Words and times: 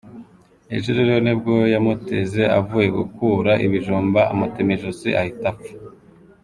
Ejo 0.75 0.89
rero 0.97 1.15
nibwo 1.25 1.53
yamuteze 1.73 2.41
avuye 2.59 2.87
gukura 2.97 3.51
ibijumba 3.65 4.19
amutema 4.31 4.71
ijosi 4.75 5.09
ahita 5.21 5.47
apfa. 5.53 5.71